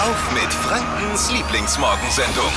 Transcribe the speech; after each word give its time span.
auf 0.00 0.32
mit 0.32 0.50
Frankens 0.50 1.30
Lieblingsmorgensendung. 1.30 2.50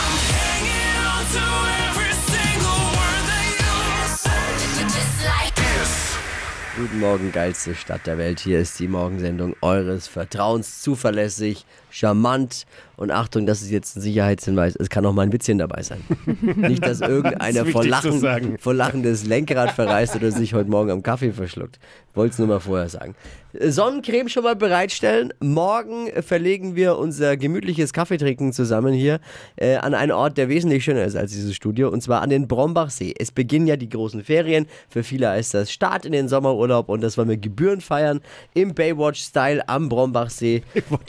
Guten 6.77 6.99
Morgen, 6.99 7.31
geilste 7.33 7.75
Stadt 7.75 8.07
der 8.07 8.17
Welt. 8.17 8.39
Hier 8.39 8.59
ist 8.59 8.79
die 8.79 8.87
Morgensendung 8.87 9.57
eures 9.59 10.07
Vertrauens. 10.07 10.81
Zuverlässig, 10.81 11.65
charmant 11.93 12.65
und 12.95 13.11
Achtung, 13.11 13.45
das 13.45 13.61
ist 13.61 13.71
jetzt 13.71 13.95
ein 13.95 14.01
Sicherheitshinweis. 14.01 14.75
Es 14.75 14.89
kann 14.89 15.05
auch 15.05 15.13
mal 15.13 15.23
ein 15.23 15.31
Witzchen 15.31 15.57
dabei 15.57 15.83
sein. 15.83 16.01
Nicht, 16.55 16.85
dass 16.85 17.01
irgendeiner 17.01 17.65
vor 17.65 17.83
wichtig 17.83 18.01
zu 18.01 18.25
Lachen, 18.25 18.57
vor 18.57 18.73
Lachen 18.73 19.03
das 19.03 19.25
Lenkrad 19.25 19.71
verreißt 19.71 20.15
oder 20.15 20.31
sich 20.31 20.53
heute 20.53 20.69
Morgen 20.69 20.91
am 20.91 21.03
Kaffee 21.03 21.31
verschluckt. 21.31 21.79
Wollte 22.15 22.33
es 22.33 22.39
nur 22.39 22.47
mal 22.47 22.59
vorher 22.59 22.89
sagen. 22.89 23.15
Sonnencreme 23.59 24.29
schon 24.29 24.43
mal 24.43 24.55
bereitstellen. 24.55 25.33
Morgen 25.39 26.09
verlegen 26.21 26.75
wir 26.75 26.97
unser 26.97 27.37
gemütliches 27.37 27.93
Kaffeetrinken 27.93 28.53
zusammen 28.53 28.93
hier 28.93 29.19
äh, 29.55 29.75
an 29.75 29.93
einen 29.93 30.11
Ort, 30.11 30.37
der 30.37 30.49
wesentlich 30.49 30.83
schöner 30.83 31.03
ist 31.03 31.15
als 31.15 31.31
dieses 31.31 31.55
Studio, 31.55 31.89
und 31.89 32.01
zwar 32.01 32.21
an 32.21 32.29
den 32.29 32.47
Brombachsee. 32.47 33.13
Es 33.17 33.31
beginnen 33.31 33.67
ja 33.67 33.75
die 33.75 33.89
großen 33.89 34.23
Ferien. 34.23 34.67
Für 34.89 35.03
viele 35.03 35.29
heißt 35.29 35.53
das 35.55 35.71
Start 35.71 36.05
in 36.05 36.11
den 36.11 36.27
Sommerurlaub 36.27 36.89
und 36.89 37.01
das 37.01 37.17
wollen 37.17 37.29
wir 37.29 37.37
Gebühren 37.37 37.81
feiern 37.81 38.21
im 38.53 38.73
Baywatch-Style 38.73 39.67
am 39.67 39.89
Brombachsee 39.89 40.63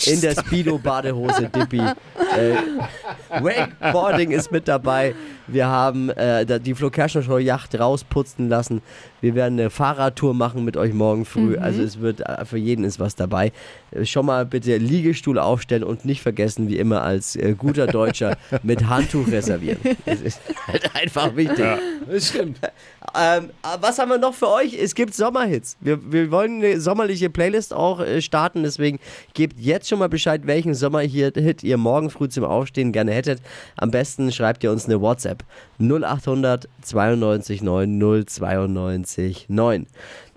in 0.06 0.20
der 0.22 0.34
Speedo-Badehose 0.78 1.48
Dippi. 1.48 1.80
Äh, 1.80 3.42
Wakeboarding 3.42 4.30
ist 4.30 4.50
mit 4.52 4.68
dabei. 4.68 5.14
Wir 5.46 5.66
haben 5.66 6.10
äh, 6.10 6.60
die 6.60 6.74
Flo 6.74 6.90
Kerschner 6.90 7.22
Show 7.22 7.38
Yacht 7.38 7.78
rausputzen 7.78 8.48
lassen. 8.48 8.82
Wir 9.20 9.34
werden 9.34 9.58
eine 9.58 9.70
Fahrradtour 9.70 10.34
machen 10.34 10.64
mit 10.64 10.76
euch 10.76 10.92
morgen 10.92 11.24
früh. 11.24 11.56
Also 11.56 11.82
es 11.82 12.00
wird 12.00 12.20
äh, 12.20 12.44
für 12.44 12.58
jeden 12.58 12.84
ist 12.84 12.98
was 12.98 13.14
dabei. 13.14 13.52
Äh, 13.90 14.04
Schon 14.04 14.26
mal 14.26 14.46
bitte 14.46 14.76
Liegestuhl 14.76 15.38
aufstellen 15.38 15.84
und 15.84 16.04
nicht 16.04 16.22
vergessen, 16.22 16.68
wie 16.68 16.78
immer 16.78 17.02
als 17.02 17.36
äh, 17.36 17.54
guter 17.56 17.86
Deutscher 17.86 18.36
mit 18.62 18.88
Handtuch 18.88 19.28
reservieren. 19.28 19.78
Das 20.06 20.20
ist 20.20 20.40
halt 20.66 20.94
einfach 20.94 21.34
wichtig. 21.36 21.64
Das 22.08 22.28
stimmt. 22.28 22.58
Ähm, 23.14 23.50
was 23.80 23.98
haben 23.98 24.10
wir 24.10 24.18
noch 24.18 24.34
für 24.34 24.48
euch? 24.48 24.74
Es 24.74 24.94
gibt 24.94 25.14
Sommerhits. 25.14 25.76
Wir, 25.80 26.12
wir 26.12 26.30
wollen 26.30 26.62
eine 26.62 26.80
sommerliche 26.80 27.30
Playlist 27.30 27.74
auch 27.74 28.00
äh, 28.00 28.22
starten, 28.22 28.62
deswegen 28.62 28.98
gebt 29.34 29.60
jetzt 29.60 29.88
schon 29.88 29.98
mal 29.98 30.08
Bescheid, 30.08 30.46
welchen 30.46 30.74
Sommerhit 30.74 31.62
ihr 31.62 31.76
morgen 31.76 32.10
früh 32.10 32.28
zum 32.28 32.44
Aufstehen 32.44 32.92
gerne 32.92 33.12
hättet. 33.12 33.40
Am 33.76 33.90
besten 33.90 34.32
schreibt 34.32 34.64
ihr 34.64 34.72
uns 34.72 34.86
eine 34.86 35.00
WhatsApp 35.00 35.44
0800 35.78 36.68
92 36.82 37.62
9 37.62 38.26
092 38.26 39.46
9. 39.48 39.86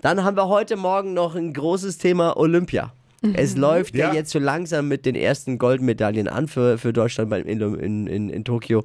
Dann 0.00 0.22
haben 0.22 0.36
wir 0.36 0.48
heute 0.48 0.76
Morgen 0.76 1.14
noch 1.14 1.34
ein 1.34 1.52
großes 1.52 1.98
Thema 1.98 2.36
Olympia. 2.36 2.92
Es 3.34 3.56
läuft 3.56 3.94
ja. 3.96 4.08
Ja. 4.08 4.14
jetzt 4.14 4.30
so 4.30 4.38
langsam 4.38 4.86
mit 4.88 5.04
den 5.04 5.14
ersten 5.16 5.58
Goldmedaillen 5.58 6.28
an 6.28 6.46
für, 6.46 6.78
für 6.78 6.92
Deutschland 6.92 7.30
beim- 7.30 7.46
in, 7.46 7.60
in, 7.74 8.06
in, 8.06 8.28
in 8.30 8.44
Tokio. 8.44 8.84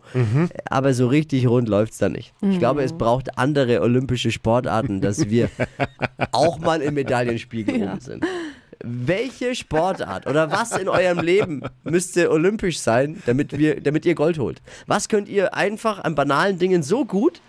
Aber 0.69 0.93
so 0.95 1.07
richtig 1.07 1.47
rund 1.47 1.69
läuft 1.69 1.93
es 1.93 1.99
da 1.99 2.09
nicht. 2.09 2.33
Ich 2.41 2.57
glaube, 2.59 2.83
es 2.83 2.93
braucht 2.93 3.37
andere 3.37 3.81
olympische 3.81 4.31
Sportarten, 4.31 5.01
dass 5.01 5.29
wir 5.29 5.49
auch 6.31 6.57
mal 6.59 6.81
im 6.81 6.95
Medaillenspiegel 6.95 7.75
oben 7.83 7.99
sind. 7.99 8.25
Welche 8.85 9.55
Sportart 9.55 10.27
oder 10.27 10.51
was 10.51 10.75
in 10.77 10.89
eurem 10.89 11.19
Leben 11.19 11.61
müsste 11.83 12.29
olympisch 12.31 12.79
sein, 12.79 13.21
damit, 13.25 13.57
wir, 13.57 13.79
damit 13.79 14.05
ihr 14.05 14.15
Gold 14.15 14.39
holt? 14.39 14.61
Was 14.87 15.07
könnt 15.09 15.29
ihr 15.29 15.53
einfach 15.53 16.03
an 16.03 16.15
banalen 16.15 16.57
Dingen 16.59 16.83
so 16.83 17.05
gut, 17.05 17.39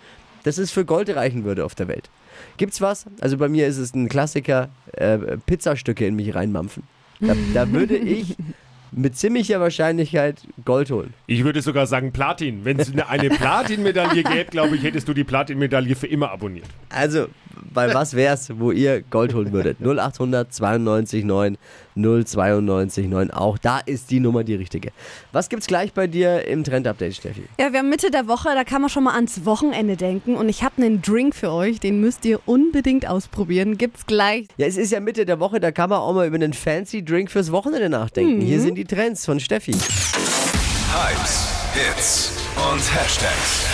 dass 0.45 0.57
es 0.57 0.71
für 0.71 0.85
Gold 0.85 1.13
reichen 1.13 1.43
würde 1.43 1.65
auf 1.65 1.75
der 1.75 1.87
Welt? 1.87 2.09
Gibt's 2.57 2.79
was? 2.79 3.05
Also 3.19 3.37
bei 3.37 3.49
mir 3.49 3.67
ist 3.67 3.77
es 3.77 3.93
ein 3.93 4.07
Klassiker, 4.07 4.69
äh, 4.93 5.17
Pizzastücke 5.45 6.05
in 6.05 6.15
mich 6.15 6.33
reinmampfen. 6.33 6.83
Da, 7.19 7.33
da 7.53 7.71
würde 7.71 7.97
ich 7.97 8.37
mit 8.91 9.17
ziemlicher 9.17 9.59
Wahrscheinlichkeit 9.59 10.41
Gold 10.63 10.89
holen. 10.91 11.13
Ich 11.27 11.43
würde 11.43 11.61
sogar 11.61 11.87
sagen 11.87 12.13
Platin. 12.13 12.63
Wenn 12.63 12.79
es 12.79 12.91
eine, 12.91 13.09
eine 13.09 13.29
Platin-Medaille 13.29 14.23
gäbe, 14.23 14.51
glaube 14.51 14.75
ich, 14.75 14.83
hättest 14.83 15.07
du 15.07 15.13
die 15.13 15.23
Platin-Medaille 15.23 15.95
für 15.95 16.07
immer 16.07 16.31
abonniert. 16.31 16.67
Also, 16.89 17.27
bei 17.73 17.93
was 17.93 18.13
wär's, 18.15 18.51
wo 18.57 18.71
ihr 18.71 19.01
Gold 19.01 19.33
holen 19.33 19.51
würdet? 19.51 19.79
0800 19.81 20.53
92 20.53 21.25
9 21.25 21.57
092 21.95 23.07
9. 23.07 23.31
Auch 23.31 23.57
da 23.57 23.79
ist 23.79 24.11
die 24.11 24.19
Nummer 24.19 24.43
die 24.43 24.55
richtige. 24.55 24.91
Was 25.31 25.49
gibt's 25.49 25.67
gleich 25.67 25.93
bei 25.93 26.07
dir 26.07 26.47
im 26.47 26.63
Trend-Update, 26.63 27.15
Steffi? 27.15 27.43
Ja, 27.59 27.71
wir 27.71 27.79
haben 27.79 27.89
Mitte 27.89 28.11
der 28.11 28.27
Woche, 28.27 28.49
da 28.53 28.63
kann 28.63 28.81
man 28.81 28.89
schon 28.89 29.03
mal 29.03 29.15
ans 29.15 29.45
Wochenende 29.45 29.95
denken. 29.95 30.35
Und 30.35 30.49
ich 30.49 30.63
habe 30.63 30.81
einen 30.81 31.01
Drink 31.01 31.35
für 31.35 31.51
euch, 31.51 31.79
den 31.79 32.01
müsst 32.01 32.25
ihr 32.25 32.39
unbedingt 32.45 33.07
ausprobieren. 33.07 33.77
Gibt's 33.77 34.05
gleich. 34.05 34.47
Ja, 34.57 34.67
es 34.67 34.77
ist 34.77 34.91
ja 34.91 34.99
Mitte 34.99 35.25
der 35.25 35.39
Woche, 35.39 35.59
da 35.59 35.71
kann 35.71 35.89
man 35.89 35.99
auch 35.99 36.13
mal 36.13 36.27
über 36.27 36.35
einen 36.35 36.53
fancy 36.53 37.03
Drink 37.03 37.31
fürs 37.31 37.51
Wochenende 37.51 37.89
nachdenken. 37.89 38.41
Hier 38.41 38.59
sind 38.59 38.75
die 38.75 38.85
Trends 38.85 39.25
von 39.25 39.39
Steffi. 39.39 39.73
Hypes, 40.93 41.49
Hits 41.73 42.31
und 42.71 42.79
Hashtags. 42.95 43.65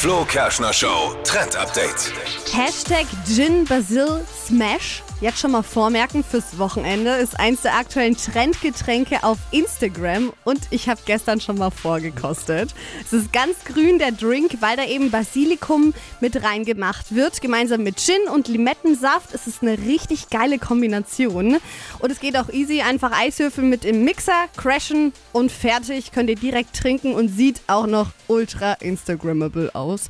Flo 0.00 0.24
Kerschner 0.24 0.72
Show 0.72 1.16
Trend 1.24 1.56
Update. 1.56 2.12
Hashtag 2.52 3.06
Gin 3.26 3.64
Basil 3.64 4.20
Smash. 4.46 5.02
Jetzt 5.20 5.40
schon 5.40 5.50
mal 5.50 5.64
vormerken 5.64 6.22
fürs 6.22 6.58
Wochenende. 6.60 7.10
Ist 7.10 7.40
eins 7.40 7.62
der 7.62 7.74
aktuellen 7.74 8.16
Trendgetränke 8.16 9.24
auf 9.24 9.38
Instagram. 9.50 10.32
Und 10.44 10.60
ich 10.70 10.88
habe 10.88 11.00
gestern 11.06 11.40
schon 11.40 11.58
mal 11.58 11.70
vorgekostet. 11.70 12.72
Es 13.04 13.12
ist 13.12 13.32
ganz 13.32 13.64
grün, 13.64 13.98
der 13.98 14.12
Drink, 14.12 14.58
weil 14.60 14.76
da 14.76 14.84
eben 14.84 15.10
Basilikum 15.10 15.92
mit 16.20 16.40
reingemacht 16.44 17.16
wird. 17.16 17.40
Gemeinsam 17.40 17.82
mit 17.82 17.98
Gin 17.98 18.28
und 18.32 18.46
Limettensaft. 18.46 19.34
Es 19.34 19.48
ist 19.48 19.60
eine 19.62 19.76
richtig 19.76 20.30
geile 20.30 20.60
Kombination. 20.60 21.56
Und 21.98 22.12
es 22.12 22.20
geht 22.20 22.36
auch 22.36 22.50
easy. 22.50 22.82
Einfach 22.82 23.10
Eiswürfel 23.10 23.64
mit 23.64 23.84
im 23.84 24.04
Mixer, 24.04 24.44
crashen 24.56 25.12
und 25.32 25.50
fertig. 25.50 26.12
Könnt 26.12 26.30
ihr 26.30 26.36
direkt 26.36 26.76
trinken 26.76 27.14
und 27.14 27.26
sieht 27.26 27.60
auch 27.66 27.88
noch 27.88 28.12
ultra 28.28 28.74
Instagrammable 28.74 29.74
aus. 29.74 30.02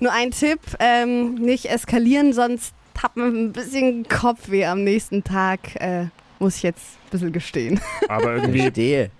Nur 0.00 0.10
ein 0.10 0.32
Tipp, 0.32 0.58
ähm, 0.80 1.36
nicht 1.36 1.66
eskalieren, 1.66 2.32
sonst 2.32 2.74
hat 3.02 3.16
man 3.16 3.34
ein 3.34 3.52
bisschen 3.52 4.06
Kopfweh 4.08 4.64
am 4.64 4.84
nächsten 4.84 5.24
Tag. 5.24 5.76
Äh, 5.76 6.06
muss 6.38 6.56
ich 6.56 6.62
jetzt 6.62 6.96
ein 7.06 7.10
bisschen 7.10 7.32
gestehen. 7.32 7.80
Aber 8.08 8.36
irgendwie 8.36 8.68
Stehe. 8.68 9.10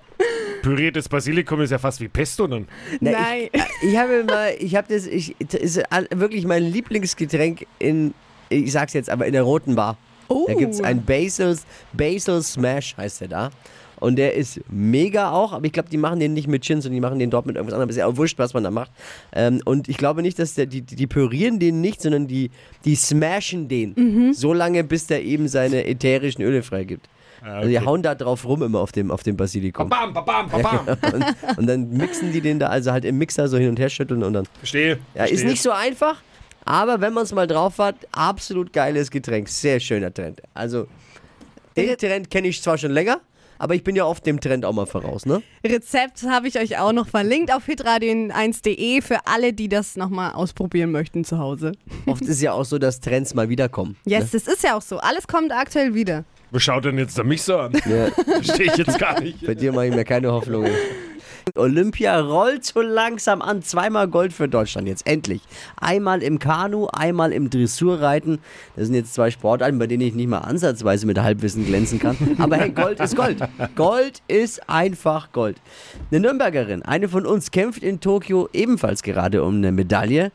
püriertes 0.62 1.08
Basilikum 1.08 1.60
ist 1.60 1.70
ja 1.70 1.78
fast 1.78 2.00
wie 2.00 2.08
Pesto 2.08 2.46
dann. 2.46 2.68
Na, 3.00 3.12
Nein. 3.12 3.48
Ich, 3.52 3.90
ich 3.90 3.96
habe 3.96 4.24
mal, 4.24 4.54
ich 4.58 4.74
habe 4.76 4.92
das, 4.92 5.06
ich, 5.06 5.34
das 5.38 5.60
ist 5.60 5.82
wirklich 6.10 6.46
mein 6.46 6.64
Lieblingsgetränk 6.64 7.66
in, 7.78 8.14
ich 8.48 8.72
sag's 8.72 8.92
jetzt, 8.92 9.10
aber 9.10 9.26
in 9.26 9.32
der 9.32 9.42
roten 9.42 9.74
Bar. 9.74 9.96
Oh. 10.28 10.44
Da 10.46 10.54
gibt's 10.54 10.80
ein 10.80 11.04
Basil, 11.04 11.56
Basil 11.92 12.42
Smash, 12.42 12.96
heißt 12.96 13.22
der 13.22 13.28
da. 13.28 13.50
Und 14.00 14.16
der 14.16 14.34
ist 14.34 14.60
mega 14.68 15.32
auch, 15.32 15.52
aber 15.52 15.66
ich 15.66 15.72
glaube, 15.72 15.88
die 15.90 15.96
machen 15.96 16.20
den 16.20 16.34
nicht 16.34 16.48
mit 16.48 16.64
Gin, 16.64 16.80
sondern 16.80 16.94
die 16.94 17.00
machen 17.00 17.18
den 17.18 17.30
dort 17.30 17.46
mit 17.46 17.56
irgendwas 17.56 17.74
anderem. 17.74 17.90
Ist 17.90 17.96
ja 17.96 18.06
auch 18.06 18.16
wurscht, 18.16 18.38
was 18.38 18.54
man 18.54 18.64
da 18.64 18.70
macht. 18.70 18.90
Ähm, 19.32 19.60
und 19.64 19.88
ich 19.88 19.96
glaube 19.96 20.22
nicht, 20.22 20.38
dass 20.38 20.54
der, 20.54 20.66
die, 20.66 20.82
die, 20.82 20.96
die 20.96 21.06
pürieren 21.06 21.58
den 21.58 21.80
nicht, 21.80 22.00
sondern 22.02 22.26
die, 22.26 22.50
die 22.84 22.94
smashen 22.94 23.68
den. 23.68 23.94
Mhm. 23.96 24.32
So 24.32 24.52
lange, 24.52 24.84
bis 24.84 25.06
der 25.06 25.24
eben 25.24 25.48
seine 25.48 25.86
ätherischen 25.86 26.42
Öle 26.42 26.62
freigibt. 26.62 27.08
Also 27.40 27.68
die 27.68 27.80
hauen 27.80 28.02
da 28.02 28.14
drauf 28.14 28.44
rum 28.44 28.62
immer 28.62 28.80
auf 28.80 28.92
dem, 28.92 29.10
auf 29.10 29.22
dem 29.22 29.36
Basilikum. 29.36 29.88
Bam, 29.88 30.12
bam, 30.12 30.24
bam, 30.24 30.50
bam. 30.50 30.88
und, 31.12 31.24
und 31.58 31.66
dann 31.66 31.88
mixen 31.90 32.32
die 32.32 32.40
den 32.40 32.58
da, 32.58 32.66
also 32.66 32.92
halt 32.92 33.04
im 33.04 33.18
Mixer 33.18 33.48
so 33.48 33.56
hin 33.56 33.68
und 33.68 33.78
her 33.78 33.88
schütteln 33.88 34.22
und 34.22 34.32
dann. 34.32 34.46
Verstehe. 34.58 34.98
Ja, 35.14 35.24
ist 35.24 35.30
verstehe. 35.30 35.50
nicht 35.50 35.62
so 35.62 35.70
einfach, 35.70 36.20
aber 36.64 37.00
wenn 37.00 37.12
man 37.12 37.24
es 37.24 37.32
mal 37.32 37.46
drauf 37.46 37.78
hat, 37.78 37.96
absolut 38.12 38.72
geiles 38.72 39.10
Getränk. 39.10 39.48
Sehr 39.48 39.78
schöner 39.80 40.12
Trend. 40.12 40.42
Also, 40.52 40.86
den 41.76 41.96
Trend 41.96 42.30
kenne 42.30 42.48
ich 42.48 42.60
zwar 42.60 42.76
schon 42.76 42.90
länger, 42.90 43.20
aber 43.58 43.74
ich 43.74 43.84
bin 43.84 43.96
ja 43.96 44.04
auf 44.04 44.20
dem 44.20 44.40
Trend 44.40 44.64
auch 44.64 44.72
mal 44.72 44.86
voraus, 44.86 45.26
ne? 45.26 45.42
Rezept 45.66 46.22
habe 46.24 46.48
ich 46.48 46.58
euch 46.58 46.78
auch 46.78 46.92
noch 46.92 47.08
verlinkt 47.08 47.52
auf 47.52 47.66
hitradio1.de 47.66 49.02
für 49.02 49.18
alle, 49.26 49.52
die 49.52 49.68
das 49.68 49.96
nochmal 49.96 50.32
ausprobieren 50.32 50.90
möchten 50.90 51.24
zu 51.24 51.38
Hause. 51.38 51.72
Oft 52.06 52.22
ist 52.22 52.40
ja 52.42 52.52
auch 52.52 52.64
so, 52.64 52.78
dass 52.78 53.00
Trends 53.00 53.34
mal 53.34 53.48
wiederkommen. 53.48 53.96
Yes, 54.04 54.30
das 54.30 54.46
ist 54.46 54.62
ja 54.62 54.76
auch 54.76 54.82
so. 54.82 54.98
Alles 54.98 55.26
kommt 55.26 55.52
aktuell 55.52 55.94
wieder. 55.94 56.24
Was 56.50 56.62
schaut 56.62 56.84
denn 56.86 56.96
jetzt 56.98 57.18
da 57.18 57.24
mich 57.24 57.42
so 57.42 57.58
an? 57.58 57.72
Ja, 57.86 58.06
Verstehe 58.42 58.66
ich 58.66 58.76
jetzt 58.76 58.98
gar 58.98 59.20
nicht. 59.20 59.44
bei 59.44 59.54
dir 59.54 59.72
mache 59.72 59.88
ich 59.88 59.94
mir 59.94 60.04
keine 60.04 60.32
Hoffnungen. 60.32 60.72
Olympia 61.56 62.18
rollt 62.20 62.64
so 62.64 62.80
langsam 62.80 63.42
an. 63.42 63.62
Zweimal 63.62 64.08
Gold 64.08 64.32
für 64.32 64.48
Deutschland 64.48 64.88
jetzt, 64.88 65.06
endlich. 65.06 65.42
Einmal 65.76 66.22
im 66.22 66.38
Kanu, 66.38 66.86
einmal 66.92 67.32
im 67.32 67.50
Dressurreiten. 67.50 68.38
Das 68.76 68.86
sind 68.86 68.94
jetzt 68.94 69.14
zwei 69.14 69.30
Sportarten, 69.30 69.78
bei 69.78 69.86
denen 69.86 70.02
ich 70.02 70.14
nicht 70.14 70.28
mal 70.28 70.38
ansatzweise 70.38 71.06
mit 71.06 71.20
Halbwissen 71.20 71.66
glänzen 71.66 71.98
kann. 71.98 72.16
Aber 72.38 72.56
hey, 72.56 72.70
Gold 72.70 73.00
ist 73.00 73.16
Gold. 73.16 73.38
Gold 73.74 74.22
ist 74.28 74.68
einfach 74.68 75.32
Gold. 75.32 75.56
Eine 76.10 76.20
Nürnbergerin, 76.20 76.82
eine 76.82 77.08
von 77.08 77.26
uns, 77.26 77.50
kämpft 77.50 77.82
in 77.82 78.00
Tokio 78.00 78.48
ebenfalls 78.52 79.02
gerade 79.02 79.42
um 79.42 79.56
eine 79.56 79.72
Medaille. 79.72 80.32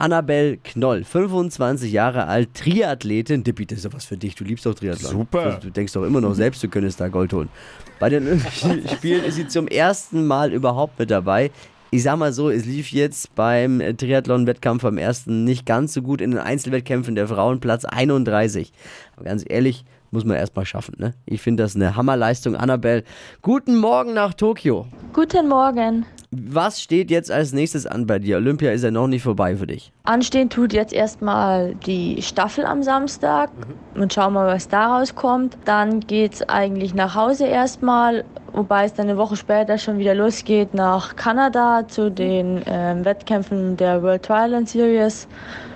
Annabelle 0.00 0.56
Knoll, 0.56 1.04
25 1.04 1.92
Jahre 1.92 2.26
alt, 2.26 2.54
Triathletin. 2.54 3.44
Dippi, 3.44 3.66
das 3.66 3.78
ist 3.78 3.84
doch 3.84 3.92
was 3.92 4.06
für 4.06 4.16
dich. 4.16 4.34
Du 4.34 4.44
liebst 4.44 4.64
doch 4.64 4.74
Triathlon. 4.74 5.12
Super. 5.12 5.58
Du 5.62 5.70
denkst 5.70 5.92
doch 5.92 6.04
immer 6.04 6.20
noch 6.20 6.34
selbst, 6.34 6.62
du 6.62 6.68
könntest 6.68 7.00
da 7.00 7.08
Gold 7.08 7.32
holen. 7.32 7.50
Bei 7.98 8.08
den 8.08 8.26
Olympischen 8.26 8.88
Spielen 8.94 9.24
ist 9.24 9.34
sie 9.34 9.46
zum 9.46 9.68
ersten 9.68 10.26
Mal 10.26 10.52
überhaupt 10.52 10.98
mit 10.98 11.10
dabei. 11.10 11.50
Ich 11.90 12.04
sag 12.04 12.16
mal 12.18 12.32
so, 12.32 12.48
es 12.48 12.64
lief 12.64 12.92
jetzt 12.92 13.34
beim 13.34 13.80
Triathlon-Wettkampf 13.80 14.84
am 14.84 14.96
ersten 14.96 15.44
nicht 15.44 15.66
ganz 15.66 15.92
so 15.92 16.02
gut 16.02 16.20
in 16.20 16.30
den 16.30 16.40
Einzelwettkämpfen 16.40 17.14
der 17.14 17.28
Frauen, 17.28 17.60
Platz 17.60 17.84
31. 17.84 18.72
Aber 19.16 19.24
ganz 19.24 19.44
ehrlich, 19.46 19.84
muss 20.12 20.24
man 20.24 20.36
erstmal 20.36 20.64
schaffen. 20.64 20.94
Ne? 20.98 21.14
Ich 21.26 21.42
finde 21.42 21.62
das 21.64 21.76
eine 21.76 21.96
Hammerleistung, 21.96 22.56
Annabelle. 22.56 23.04
Guten 23.42 23.76
Morgen 23.76 24.14
nach 24.14 24.34
Tokio. 24.34 24.86
Guten 25.12 25.48
Morgen. 25.48 26.06
Was 26.32 26.80
steht 26.80 27.10
jetzt 27.10 27.28
als 27.32 27.52
nächstes 27.52 27.86
an 27.86 28.06
bei 28.06 28.20
dir? 28.20 28.36
Olympia 28.36 28.70
ist 28.70 28.84
ja 28.84 28.92
noch 28.92 29.08
nicht 29.08 29.24
vorbei 29.24 29.56
für 29.56 29.66
dich. 29.66 29.90
Anstehen 30.04 30.48
tut 30.48 30.72
jetzt 30.72 30.92
erstmal 30.92 31.74
die 31.74 32.22
Staffel 32.22 32.64
am 32.64 32.84
Samstag 32.84 33.50
und 33.96 34.14
schauen 34.14 34.34
mal, 34.34 34.46
was 34.46 34.68
daraus 34.68 35.16
kommt. 35.16 35.58
Dann 35.64 35.98
geht's 35.98 36.40
eigentlich 36.42 36.94
nach 36.94 37.16
Hause 37.16 37.46
erstmal, 37.46 38.24
wobei 38.52 38.84
es 38.84 38.94
dann 38.94 39.08
eine 39.08 39.18
Woche 39.18 39.34
später 39.34 39.76
schon 39.76 39.98
wieder 39.98 40.14
losgeht 40.14 40.72
nach 40.72 41.16
Kanada 41.16 41.88
zu 41.88 42.12
den 42.12 42.62
ähm, 42.66 43.04
Wettkämpfen 43.04 43.76
der 43.76 44.00
World 44.00 44.22
Triathlon 44.22 44.66
Series. 44.66 45.26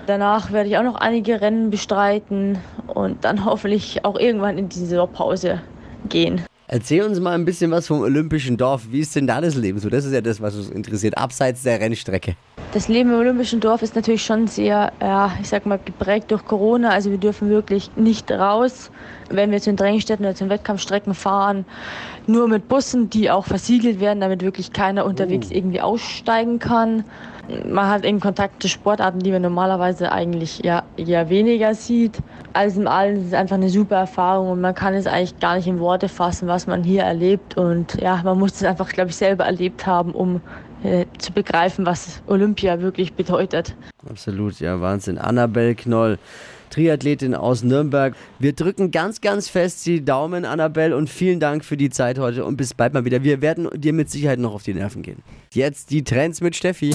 Danach 0.07 0.53
werde 0.53 0.69
ich 0.69 0.77
auch 0.77 0.83
noch 0.83 0.95
einige 0.95 1.41
Rennen 1.41 1.69
bestreiten 1.69 2.59
und 2.87 3.25
dann 3.25 3.43
hoffentlich 3.45 4.05
auch 4.05 4.17
irgendwann 4.17 4.57
in 4.57 4.69
die 4.69 4.79
Saisonpause 4.79 5.61
gehen. 6.07 6.45
Erzähl 6.67 7.03
uns 7.03 7.19
mal 7.19 7.33
ein 7.33 7.45
bisschen 7.45 7.69
was 7.69 7.85
vom 7.85 8.01
Olympischen 8.01 8.57
Dorf. 8.57 8.87
Wie 8.89 8.99
ist 8.99 9.15
denn 9.15 9.27
da 9.27 9.39
das 9.39 9.53
Leben 9.53 9.77
so? 9.77 9.87
Das 9.87 10.03
ist 10.03 10.13
ja 10.13 10.21
das, 10.21 10.41
was 10.41 10.55
uns 10.55 10.69
interessiert, 10.69 11.15
abseits 11.15 11.61
der 11.61 11.79
Rennstrecke. 11.79 12.35
Das 12.71 12.87
Leben 12.87 13.11
im 13.11 13.19
Olympischen 13.19 13.59
Dorf 13.59 13.83
ist 13.83 13.95
natürlich 13.95 14.25
schon 14.25 14.47
sehr, 14.47 14.91
ja, 14.99 15.31
ich 15.39 15.47
sag 15.47 15.67
mal, 15.67 15.79
geprägt 15.83 16.31
durch 16.31 16.43
Corona. 16.43 16.89
Also 16.89 17.11
wir 17.11 17.19
dürfen 17.19 17.49
wirklich 17.49 17.91
nicht 17.95 18.31
raus. 18.31 18.89
Wenn 19.29 19.51
wir 19.51 19.61
zu 19.61 19.69
den 19.69 19.77
Drängstätten 19.77 20.25
oder 20.25 20.33
zu 20.33 20.45
den 20.45 20.49
Wettkampfstrecken 20.49 21.13
fahren, 21.13 21.65
nur 22.25 22.47
mit 22.47 22.67
Bussen, 22.67 23.11
die 23.11 23.29
auch 23.29 23.45
versiegelt 23.45 23.99
werden, 23.99 24.19
damit 24.19 24.41
wirklich 24.41 24.73
keiner 24.73 25.05
unterwegs 25.05 25.51
irgendwie 25.51 25.81
aussteigen 25.81 26.57
kann. 26.57 27.03
Man 27.67 27.87
hat 27.87 28.05
eben 28.05 28.19
Kontakt 28.19 28.61
zu 28.61 28.67
Sportarten, 28.67 29.19
die 29.19 29.31
man 29.31 29.41
normalerweise 29.41 30.11
eigentlich 30.11 30.61
ja 30.63 30.83
eher 30.97 31.29
weniger 31.29 31.75
sieht. 31.75 32.17
Alles 32.53 32.77
in 32.77 32.87
allem 32.87 33.17
ist 33.17 33.27
es 33.27 33.33
einfach 33.33 33.55
eine 33.55 33.69
super 33.69 33.97
Erfahrung 33.97 34.49
und 34.49 34.61
man 34.61 34.73
kann 34.73 34.93
es 34.93 35.05
eigentlich 35.05 35.39
gar 35.39 35.55
nicht 35.55 35.67
in 35.67 35.79
Worte 35.79 36.09
fassen, 36.09 36.47
was 36.47 36.67
man 36.67 36.83
hier 36.83 37.03
erlebt. 37.03 37.57
Und 37.57 38.01
ja, 38.01 38.21
man 38.23 38.39
muss 38.39 38.53
es 38.53 38.63
einfach, 38.63 38.89
glaube 38.89 39.11
ich, 39.11 39.15
selber 39.15 39.45
erlebt 39.45 39.85
haben, 39.85 40.11
um 40.11 40.41
äh, 40.83 41.05
zu 41.17 41.33
begreifen, 41.33 41.85
was 41.85 42.21
Olympia 42.27 42.79
wirklich 42.79 43.13
bedeutet. 43.13 43.75
Absolut, 44.09 44.59
ja, 44.59 44.81
Wahnsinn. 44.81 45.17
Annabelle 45.17 45.75
Knoll, 45.75 46.17
Triathletin 46.69 47.35
aus 47.35 47.63
Nürnberg. 47.63 48.15
Wir 48.39 48.53
drücken 48.53 48.91
ganz, 48.91 49.21
ganz 49.21 49.49
fest 49.49 49.85
die 49.85 50.03
Daumen, 50.03 50.45
Annabelle, 50.45 50.95
und 50.95 51.09
vielen 51.09 51.39
Dank 51.39 51.65
für 51.65 51.77
die 51.77 51.89
Zeit 51.89 52.19
heute 52.19 52.45
und 52.45 52.57
bis 52.57 52.73
bald 52.73 52.93
mal 52.93 53.05
wieder. 53.05 53.23
Wir 53.23 53.41
werden 53.41 53.69
dir 53.75 53.93
mit 53.93 54.09
Sicherheit 54.09 54.39
noch 54.39 54.53
auf 54.53 54.63
die 54.63 54.73
Nerven 54.73 55.01
gehen. 55.01 55.23
Jetzt 55.53 55.91
die 55.91 56.03
Trends 56.03 56.41
mit 56.41 56.55
Steffi. 56.55 56.93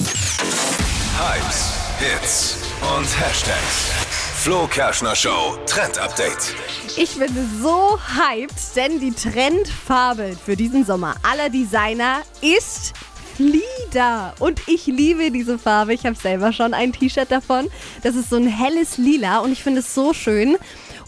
Hits 2.21 2.57
und 2.81 3.07
Hashtags. 3.19 3.89
Flo 4.43 4.67
Kerschner 4.67 5.15
Show 5.15 5.57
Trend 5.65 5.97
Update. 5.97 6.53
Ich 6.95 7.17
bin 7.17 7.29
so 7.61 7.97
hyped, 7.99 8.75
denn 8.75 8.99
die 8.99 9.11
Trendfarbe 9.11 10.37
für 10.45 10.55
diesen 10.55 10.85
Sommer 10.85 11.15
aller 11.23 11.49
Designer 11.49 12.21
ist 12.41 12.93
Flieder. 13.35 14.35
Und 14.39 14.61
ich 14.67 14.85
liebe 14.85 15.31
diese 15.31 15.57
Farbe. 15.57 15.93
Ich 15.93 16.05
habe 16.05 16.15
selber 16.15 16.53
schon 16.53 16.73
ein 16.73 16.93
T-Shirt 16.93 17.31
davon. 17.31 17.69
Das 18.03 18.15
ist 18.15 18.29
so 18.29 18.35
ein 18.35 18.47
helles 18.47 18.97
Lila 18.97 19.39
und 19.39 19.51
ich 19.51 19.63
finde 19.63 19.79
es 19.79 19.93
so 19.95 20.13
schön. 20.13 20.57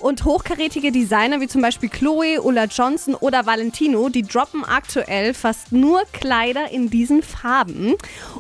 Und 0.04 0.26
hochkarätige 0.26 0.92
Designer 0.92 1.40
wie 1.40 1.48
zum 1.48 1.62
Beispiel 1.62 1.88
Chloe, 1.88 2.42
Ulla 2.42 2.66
Johnson 2.66 3.16
oder 3.16 3.46
Valentino, 3.46 4.10
die 4.10 4.24
droppen 4.24 4.66
aktuell 4.66 5.34
fast 5.34 5.72
nur 5.72 6.02
Kleider 6.12 6.70
in 6.72 6.90
diesen 6.90 7.24
Farben. 7.24 7.96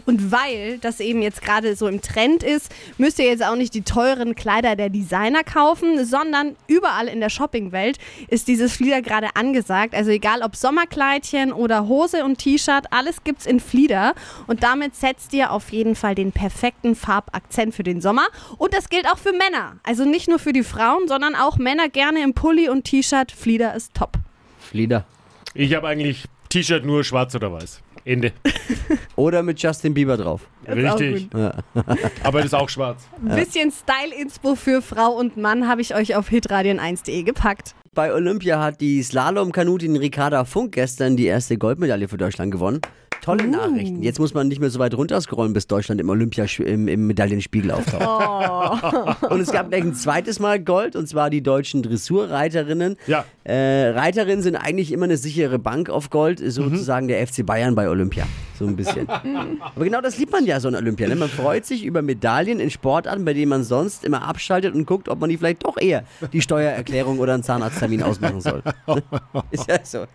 Und 0.05 0.33
weil 0.33 0.77
das 0.79 0.99
eben 0.99 1.21
jetzt 1.21 1.41
gerade 1.41 1.77
so 1.77 1.87
im 1.87 2.01
Trend 2.01 2.43
ist, 2.43 2.69
müsst 2.97 3.17
ihr 3.17 3.27
jetzt 3.27 3.45
auch 3.45 3.55
nicht 3.55 3.73
die 3.75 3.83
teuren 3.83 4.35
Kleider 4.35 4.75
der 4.75 4.89
Designer 4.89 5.45
kaufen, 5.45 6.03
sondern 6.03 6.57
überall 6.67 7.07
in 7.07 7.21
der 7.21 7.29
Shoppingwelt 7.29 7.97
ist 8.27 8.49
dieses 8.49 8.73
Flieder 8.73 9.01
gerade 9.01 9.29
angesagt. 9.35 9.95
Also 9.95 10.11
egal 10.11 10.41
ob 10.41 10.57
Sommerkleidchen 10.57 11.53
oder 11.53 11.87
Hose 11.87 12.25
und 12.25 12.39
T-Shirt, 12.39 12.87
alles 12.91 13.23
gibt's 13.23 13.45
in 13.45 13.61
Flieder. 13.61 14.15
Und 14.47 14.63
damit 14.63 14.97
setzt 14.97 15.31
ihr 15.31 15.49
auf 15.51 15.71
jeden 15.71 15.95
Fall 15.95 16.13
den 16.13 16.33
perfekten 16.33 16.93
Farbakzent 16.93 17.73
für 17.73 17.83
den 17.83 18.01
Sommer. 18.01 18.27
Und 18.57 18.73
das 18.73 18.89
gilt 18.89 19.09
auch 19.09 19.17
für 19.17 19.31
Männer. 19.31 19.77
Also 19.83 20.03
nicht 20.03 20.27
nur 20.27 20.39
für 20.39 20.51
die 20.51 20.63
Frauen, 20.63 21.07
sondern 21.07 21.35
auch 21.35 21.52
Männer 21.57 21.89
gerne 21.89 22.23
im 22.23 22.33
Pulli 22.33 22.69
und 22.69 22.83
T-Shirt. 22.83 23.31
Flieder 23.31 23.75
ist 23.75 23.93
top. 23.93 24.17
Flieder. 24.59 25.05
Ich 25.53 25.73
habe 25.75 25.87
eigentlich 25.87 26.25
T-Shirt 26.49 26.85
nur 26.85 27.03
schwarz 27.03 27.35
oder 27.35 27.51
weiß. 27.51 27.81
Ende. 28.05 28.33
Oder 29.15 29.43
mit 29.43 29.61
Justin 29.61 29.93
Bieber 29.93 30.17
drauf. 30.17 30.47
auch 30.67 30.99
Richtig. 30.99 31.29
Aber 32.23 32.39
das 32.39 32.47
ist 32.47 32.53
auch 32.53 32.69
schwarz. 32.69 33.07
Ein 33.25 33.35
bisschen 33.35 33.71
Style-Inspo 33.71 34.55
für 34.55 34.81
Frau 34.81 35.13
und 35.13 35.37
Mann 35.37 35.67
habe 35.67 35.81
ich 35.81 35.95
euch 35.95 36.15
auf 36.15 36.29
hitradion1.de 36.29 37.23
gepackt. 37.23 37.75
Bei 37.93 38.13
Olympia 38.13 38.59
hat 38.61 38.81
die 38.81 39.01
Slalom-Kanutin 39.03 39.95
Ricarda 39.95 40.45
Funk 40.45 40.73
gestern 40.73 41.15
die 41.15 41.27
erste 41.27 41.57
Goldmedaille 41.57 42.07
für 42.07 42.17
Deutschland 42.17 42.51
gewonnen. 42.51 42.81
Tolle 43.23 43.47
Nachrichten. 43.47 44.03
Jetzt 44.03 44.19
muss 44.19 44.33
man 44.33 44.49
nicht 44.49 44.59
mehr 44.59 44.69
so 44.69 44.79
weit 44.79 44.93
runterscrollen, 44.95 45.53
bis 45.53 45.65
Deutschland 45.65 46.01
im 46.01 46.09
Olympia 46.09 46.45
im, 46.59 46.89
im 46.89 47.07
Medaillenspiegel 47.07 47.71
auftaucht. 47.71 49.23
Und 49.31 49.39
es 49.39 49.49
gab 49.49 49.69
gleich 49.69 49.81
ein 49.81 49.95
zweites 49.95 50.41
Mal 50.41 50.59
Gold, 50.59 50.97
und 50.97 51.07
zwar 51.07 51.29
die 51.29 51.41
deutschen 51.41 51.83
Dressurreiterinnen. 51.83 52.97
Ja. 53.07 53.23
Äh, 53.45 53.91
Reiterinnen 53.91 54.41
sind 54.41 54.57
eigentlich 54.57 54.91
immer 54.91 55.05
eine 55.05 55.15
sichere 55.15 55.57
Bank 55.57 55.89
auf 55.89 56.09
Gold, 56.09 56.39
sozusagen 56.39 57.07
der 57.07 57.25
FC 57.25 57.45
Bayern 57.45 57.75
bei 57.75 57.87
Olympia. 57.87 58.25
So 58.59 58.65
ein 58.65 58.75
bisschen. 58.75 59.07
Aber 59.75 59.85
genau 59.85 60.01
das 60.01 60.17
liebt 60.17 60.33
man 60.33 60.45
ja 60.45 60.59
so 60.59 60.67
an 60.67 60.75
Olympia. 60.75 61.07
Ne? 61.07 61.15
Man 61.15 61.29
freut 61.29 61.65
sich 61.65 61.85
über 61.85 62.01
Medaillen 62.01 62.59
in 62.59 62.69
Sportarten, 62.69 63.23
bei 63.23 63.33
denen 63.33 63.49
man 63.49 63.63
sonst 63.63 64.03
immer 64.03 64.27
abschaltet 64.27 64.75
und 64.75 64.85
guckt, 64.85 65.07
ob 65.07 65.21
man 65.21 65.29
die 65.29 65.37
vielleicht 65.37 65.63
doch 65.63 65.77
eher 65.77 66.03
die 66.33 66.41
Steuererklärung 66.41 67.19
oder 67.19 67.35
einen 67.35 67.43
Zahnarzttermin 67.43 68.03
ausmachen 68.03 68.41
soll. 68.41 68.61
Ist 69.51 69.69
ja 69.69 69.79
so. 69.83 70.05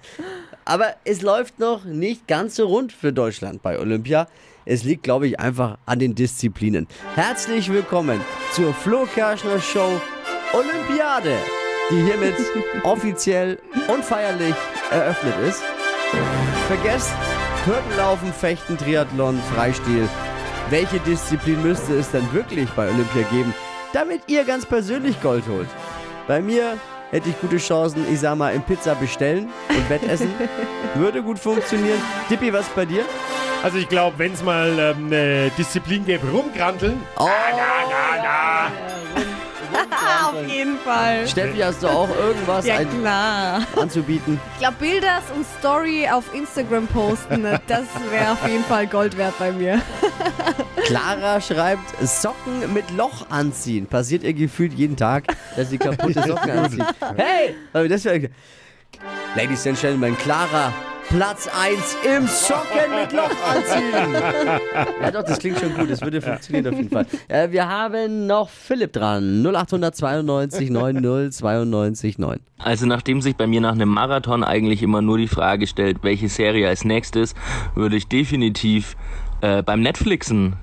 Aber 0.68 0.94
es 1.04 1.22
läuft 1.22 1.58
noch 1.58 1.86
nicht 1.86 2.28
ganz 2.28 2.56
so 2.56 2.66
rund 2.66 2.92
für 2.92 3.10
Deutschland 3.10 3.62
bei 3.62 3.78
Olympia. 3.78 4.28
Es 4.66 4.84
liegt, 4.84 5.02
glaube 5.02 5.26
ich, 5.26 5.40
einfach 5.40 5.78
an 5.86 5.98
den 5.98 6.14
Disziplinen. 6.14 6.86
Herzlich 7.14 7.72
willkommen 7.72 8.20
zur 8.52 8.74
Flo 8.74 9.06
Kerschner 9.06 9.60
Show 9.60 9.98
Olympiade, 10.52 11.34
die 11.90 12.02
hiermit 12.02 12.34
offiziell 12.82 13.58
und 13.90 14.04
feierlich 14.04 14.54
eröffnet 14.90 15.34
ist. 15.48 15.62
Vergesst 16.66 17.14
Hürdenlaufen, 17.64 18.30
Fechten, 18.34 18.76
Triathlon, 18.76 19.40
Freistil. 19.54 20.06
Welche 20.68 21.00
Disziplin 21.00 21.62
müsste 21.62 21.94
es 21.94 22.10
dann 22.10 22.30
wirklich 22.34 22.68
bei 22.72 22.90
Olympia 22.90 23.22
geben, 23.30 23.54
damit 23.94 24.20
ihr 24.26 24.44
ganz 24.44 24.66
persönlich 24.66 25.18
Gold 25.22 25.48
holt? 25.48 25.68
Bei 26.26 26.42
mir 26.42 26.76
hätte 27.10 27.28
ich 27.30 27.40
gute 27.40 27.56
Chancen, 27.58 28.04
ich 28.12 28.20
sag 28.20 28.36
mal, 28.36 28.54
im 28.54 28.62
Pizza 28.62 28.94
bestellen 28.94 29.48
und 29.68 29.90
Wettessen. 29.90 30.32
Würde 30.94 31.22
gut 31.22 31.38
funktionieren. 31.38 32.00
Dippi, 32.30 32.52
was 32.52 32.68
bei 32.70 32.84
dir? 32.84 33.04
Also 33.62 33.78
ich 33.78 33.88
glaube, 33.88 34.18
wenn 34.18 34.32
es 34.32 34.42
mal 34.42 34.78
ähm, 34.78 35.06
eine 35.06 35.50
Disziplin 35.58 36.04
gäbe, 36.04 36.30
rumkranteln. 36.30 37.00
Oh, 37.16 37.28
Auf 40.44 40.48
jeden 40.48 40.78
Fall. 40.78 41.26
Steffi, 41.28 41.58
hast 41.58 41.82
du 41.82 41.88
auch 41.88 42.08
irgendwas 42.16 42.66
Ja, 42.66 42.76
ein- 42.76 43.00
klar. 43.00 43.62
anzubieten? 43.76 44.40
Ich 44.54 44.58
glaube, 44.60 44.76
Bilder 44.80 45.20
und 45.36 45.46
Story 45.58 46.08
auf 46.10 46.24
Instagram 46.34 46.86
posten, 46.88 47.42
ne, 47.42 47.60
das 47.66 47.84
wäre 48.10 48.32
auf 48.32 48.46
jeden 48.48 48.64
Fall 48.64 48.86
Gold 48.86 49.16
wert 49.16 49.34
bei 49.38 49.52
mir. 49.52 49.80
Clara 50.86 51.40
schreibt, 51.40 51.82
Socken 52.06 52.72
mit 52.72 52.90
Loch 52.96 53.26
anziehen. 53.30 53.86
Passiert 53.86 54.22
ihr 54.22 54.32
gefühlt 54.32 54.72
jeden 54.72 54.96
Tag, 54.96 55.24
dass 55.56 55.70
sie 55.70 55.78
kaputte 55.78 56.22
Socken 56.26 56.50
anzieht. 56.50 56.84
Hey! 57.16 57.54
Aber 57.72 57.88
das 57.88 58.04
wär, 58.04 58.28
Ladies 59.36 59.66
and 59.66 59.78
Gentlemen, 59.80 60.16
Clara, 60.18 60.72
Platz 61.10 61.48
1 61.48 61.96
im 62.04 62.26
Socken 62.26 62.94
mit 63.00 63.12
Loch 63.12 63.30
anziehen. 63.48 64.22
Ja 65.02 65.10
doch, 65.10 65.22
das 65.22 65.38
klingt 65.38 65.58
schon 65.58 65.74
gut. 65.74 65.90
Das 65.90 66.02
würde 66.02 66.20
funktionieren 66.20 66.66
auf 66.66 66.76
jeden 66.76 66.90
Fall. 66.90 67.06
Äh, 67.28 67.50
wir 67.50 67.66
haben 67.66 68.26
noch 68.26 68.50
Philipp 68.50 68.92
dran. 68.92 69.42
0892 69.42 70.70
90 70.70 71.32
92 71.32 72.18
9. 72.18 72.40
Also 72.58 72.86
nachdem 72.86 73.22
sich 73.22 73.36
bei 73.36 73.46
mir 73.46 73.60
nach 73.60 73.72
einem 73.72 73.88
Marathon 73.88 74.44
eigentlich 74.44 74.82
immer 74.82 75.00
nur 75.00 75.16
die 75.16 75.28
Frage 75.28 75.66
stellt, 75.66 76.02
welche 76.02 76.28
Serie 76.28 76.68
als 76.68 76.84
nächstes, 76.84 77.34
würde 77.74 77.96
ich 77.96 78.08
definitiv 78.08 78.96
äh, 79.40 79.62
beim 79.62 79.80
Netflixen 79.80 80.56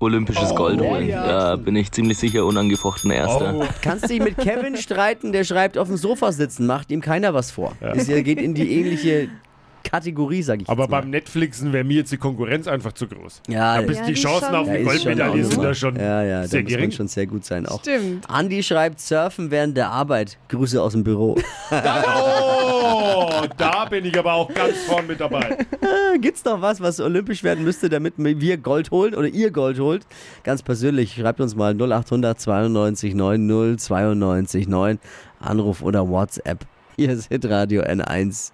olympisches 0.00 0.54
Gold 0.54 0.80
holen. 0.80 1.08
Da 1.08 1.56
bin 1.56 1.74
ich 1.74 1.90
ziemlich 1.90 2.18
sicher 2.18 2.44
unangefochten 2.44 3.10
Erster. 3.10 3.54
Oh, 3.56 3.64
Kannst 3.80 4.10
dich 4.10 4.20
mit 4.20 4.36
Kevin 4.36 4.76
streiten, 4.76 5.32
der 5.32 5.44
schreibt, 5.44 5.78
auf 5.78 5.88
dem 5.88 5.96
Sofa 5.96 6.32
sitzen, 6.32 6.66
macht 6.66 6.90
ihm 6.90 7.00
keiner 7.00 7.32
was 7.32 7.50
vor. 7.50 7.72
Ja, 7.80 7.92
geht 7.94 8.40
in 8.40 8.52
die 8.52 8.78
ähnliche 8.78 9.28
Kategorie, 9.90 10.42
sage 10.42 10.62
ich 10.62 10.68
Aber 10.68 10.88
beim 10.88 11.10
Netflixen 11.10 11.72
wäre 11.72 11.84
mir 11.84 11.98
jetzt 11.98 12.12
die 12.12 12.16
Konkurrenz 12.16 12.66
einfach 12.66 12.92
zu 12.92 13.06
groß. 13.06 13.42
Ja, 13.48 13.76
da 13.76 13.82
bist 13.82 14.00
Ja, 14.00 14.06
die 14.06 14.14
die 14.14 14.20
Chancen 14.20 14.54
auf 14.54 14.68
die 14.68 14.82
Goldmedaille 14.82 15.44
sind 15.44 15.62
da 15.62 15.74
schon 15.74 15.96
ja, 15.96 16.22
ja, 16.22 16.46
sehr 16.46 16.60
da 16.60 16.64
muss 16.64 16.70
man 16.72 16.78
gering. 16.80 16.90
schon 16.90 17.08
sehr 17.08 17.26
gut 17.26 17.44
sein 17.44 17.66
auch. 17.66 17.80
Stimmt. 17.80 18.28
Andi 18.28 18.62
schreibt, 18.62 19.00
surfen 19.00 19.50
während 19.50 19.76
der 19.76 19.90
Arbeit. 19.90 20.38
Grüße 20.48 20.80
aus 20.82 20.92
dem 20.92 21.04
Büro. 21.04 21.36
Oh, 22.88 23.44
da 23.56 23.84
bin 23.86 24.04
ich 24.04 24.16
aber 24.18 24.32
auch 24.34 24.52
ganz 24.52 24.76
vorn 24.86 25.06
mit 25.06 25.20
dabei. 25.20 25.58
Gibt's 26.20 26.44
noch 26.44 26.60
was, 26.60 26.80
was 26.80 27.00
olympisch 27.00 27.42
werden 27.42 27.64
müsste, 27.64 27.88
damit 27.88 28.14
wir 28.16 28.56
Gold 28.58 28.90
holen 28.90 29.14
oder 29.14 29.28
ihr 29.28 29.50
Gold 29.50 29.78
holt? 29.78 30.06
Ganz 30.44 30.62
persönlich, 30.62 31.14
schreibt 31.14 31.40
uns 31.40 31.54
mal 31.56 31.74
0800 31.74 32.38
92 32.40 33.14
90 33.14 33.80
92 33.80 34.68
9 34.68 34.98
Anruf 35.40 35.82
oder 35.82 36.08
WhatsApp. 36.08 36.64
Hier 36.96 37.10
ist 37.10 37.28
Hitradio 37.28 37.82
N1 37.82 38.52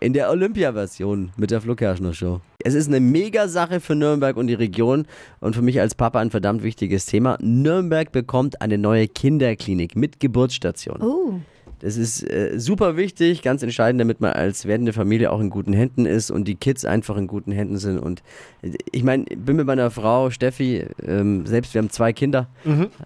in 0.00 0.12
der 0.12 0.30
Olympia-Version 0.30 1.32
mit 1.36 1.50
der 1.50 1.60
Flo 1.60 1.74
Kerschner 1.74 2.12
Show. 2.12 2.40
Es 2.58 2.74
ist 2.74 2.88
eine 2.88 3.00
Mega-Sache 3.00 3.80
für 3.80 3.94
Nürnberg 3.94 4.36
und 4.36 4.46
die 4.46 4.54
Region 4.54 5.06
und 5.40 5.54
für 5.54 5.62
mich 5.62 5.80
als 5.80 5.94
Papa 5.94 6.20
ein 6.20 6.30
verdammt 6.30 6.62
wichtiges 6.62 7.06
Thema. 7.06 7.38
Nürnberg 7.40 8.10
bekommt 8.12 8.60
eine 8.62 8.78
neue 8.78 9.08
Kinderklinik 9.08 9.96
mit 9.96 10.20
Geburtsstation. 10.20 11.02
Oh. 11.02 11.40
Das 11.84 11.98
ist 11.98 12.22
äh, 12.30 12.58
super 12.58 12.96
wichtig, 12.96 13.42
ganz 13.42 13.62
entscheidend, 13.62 14.00
damit 14.00 14.18
man 14.18 14.32
als 14.32 14.64
werdende 14.64 14.94
Familie 14.94 15.30
auch 15.30 15.38
in 15.38 15.50
guten 15.50 15.74
Händen 15.74 16.06
ist 16.06 16.30
und 16.30 16.48
die 16.48 16.54
Kids 16.54 16.86
einfach 16.86 17.18
in 17.18 17.26
guten 17.26 17.52
Händen 17.52 17.76
sind. 17.76 17.98
Und 17.98 18.22
äh, 18.62 18.70
ich 18.90 19.04
meine, 19.04 19.26
ich 19.28 19.38
bin 19.38 19.56
mit 19.56 19.66
meiner 19.66 19.90
Frau 19.90 20.30
Steffi, 20.30 20.86
ähm, 21.06 21.44
selbst 21.44 21.74
wir 21.74 21.82
haben 21.82 21.90
zwei 21.90 22.14
Kinder, 22.14 22.48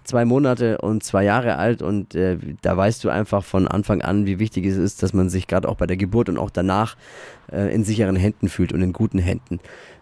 zwei 0.05 0.23
Monate 0.23 0.77
und 0.77 1.03
zwei 1.03 1.25
Jahre 1.25 1.57
alt 1.57 1.81
und 1.81 2.15
äh, 2.15 2.37
da 2.61 2.77
weißt 2.77 3.03
du 3.03 3.09
einfach 3.09 3.43
von 3.43 3.67
Anfang 3.67 4.01
an, 4.01 4.25
wie 4.25 4.39
wichtig 4.39 4.65
es 4.65 4.77
ist, 4.77 5.03
dass 5.03 5.11
man 5.11 5.29
sich 5.29 5.47
gerade 5.47 5.67
auch 5.67 5.75
bei 5.75 5.85
der 5.85 5.97
Geburt 5.97 6.29
und 6.29 6.37
auch 6.37 6.49
danach 6.49 6.95
äh, 7.51 7.75
in 7.75 7.83
sicheren 7.83 8.15
Händen 8.15 8.47
fühlt 8.47 8.71
und 8.71 8.81
in 8.81 8.93
guten 8.93 9.19
Händen. 9.19 9.59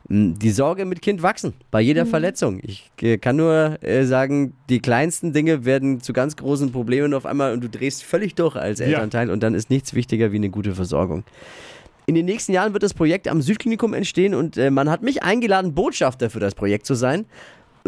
Die 0.09 0.51
Sorge 0.51 0.85
mit 0.85 1.01
Kind 1.01 1.21
wachsen 1.21 1.53
bei 1.69 1.81
jeder 1.81 2.05
Verletzung. 2.05 2.61
Ich 2.63 2.89
äh, 3.01 3.17
kann 3.17 3.35
nur 3.35 3.77
äh, 3.83 4.05
sagen, 4.05 4.53
die 4.69 4.79
kleinsten 4.79 5.33
Dinge 5.33 5.65
werden 5.65 5.99
zu 5.99 6.13
ganz 6.13 6.37
großen 6.37 6.71
Problemen 6.71 7.13
auf 7.13 7.25
einmal 7.25 7.51
und 7.51 7.61
du 7.61 7.67
drehst 7.67 8.03
völlig 8.03 8.33
durch 8.33 8.55
als 8.55 8.79
Elternteil 8.79 9.29
und 9.29 9.43
dann 9.43 9.53
ist 9.53 9.69
nichts 9.69 9.93
wichtiger 9.93 10.31
wie 10.31 10.37
eine 10.37 10.49
gute 10.49 10.75
Versorgung. 10.75 11.25
In 12.05 12.15
den 12.15 12.25
nächsten 12.25 12.53
Jahren 12.53 12.71
wird 12.71 12.83
das 12.83 12.93
Projekt 12.93 13.27
am 13.27 13.41
Südklinikum 13.41 13.93
entstehen 13.93 14.33
und 14.33 14.55
äh, 14.55 14.71
man 14.71 14.89
hat 14.89 15.01
mich 15.01 15.23
eingeladen, 15.23 15.73
Botschafter 15.73 16.29
für 16.29 16.39
das 16.39 16.55
Projekt 16.55 16.85
zu 16.85 16.95
sein. 16.95 17.25